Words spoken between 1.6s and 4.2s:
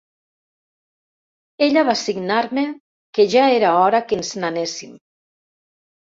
Ella va signar-me que ja era hora que